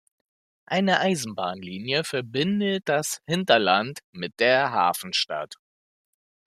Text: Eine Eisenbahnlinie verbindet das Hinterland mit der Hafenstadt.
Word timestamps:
Eine 0.65 0.99
Eisenbahnlinie 0.99 2.03
verbindet 2.03 2.89
das 2.89 3.21
Hinterland 3.27 3.99
mit 4.11 4.33
der 4.39 4.71
Hafenstadt. 4.71 5.57